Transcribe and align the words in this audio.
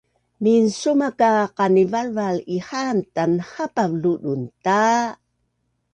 Minsuma 0.43 1.07
ka 1.19 1.31
qanivalval 1.57 2.37
ihaan 2.57 2.99
tanhapav 3.15 3.91
ludun 4.01 4.41
ta 4.65 4.85